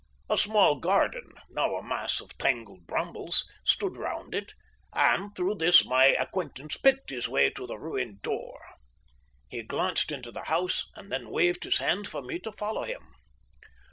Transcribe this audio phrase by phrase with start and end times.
[0.31, 4.53] A small garden, now a mass of tangled brambles, stood round it,
[4.93, 8.59] and through this my acquaintance picked his way to the ruined door.
[9.47, 13.13] He glanced into the house and then waved his hand for me to follow him.